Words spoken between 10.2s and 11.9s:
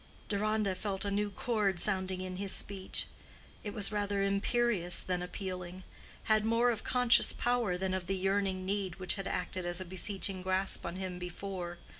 grasp on him before.